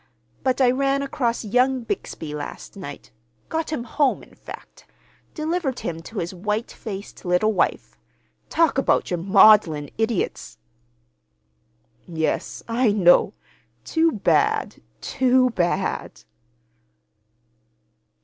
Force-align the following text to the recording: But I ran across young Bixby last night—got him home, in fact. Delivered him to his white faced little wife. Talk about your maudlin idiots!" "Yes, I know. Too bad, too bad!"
But 0.41 0.59
I 0.61 0.71
ran 0.71 1.03
across 1.03 1.45
young 1.45 1.83
Bixby 1.83 2.33
last 2.33 2.75
night—got 2.75 3.69
him 3.69 3.83
home, 3.83 4.23
in 4.23 4.33
fact. 4.33 4.87
Delivered 5.35 5.81
him 5.81 6.01
to 6.01 6.17
his 6.17 6.33
white 6.33 6.71
faced 6.71 7.23
little 7.23 7.53
wife. 7.53 7.99
Talk 8.49 8.79
about 8.79 9.11
your 9.11 9.19
maudlin 9.19 9.91
idiots!" 9.99 10.57
"Yes, 12.07 12.63
I 12.67 12.91
know. 12.91 13.33
Too 13.85 14.11
bad, 14.13 14.81
too 15.01 15.51
bad!" 15.51 16.23